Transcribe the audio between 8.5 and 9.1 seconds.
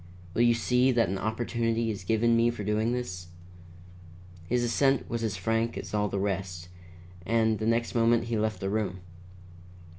the room.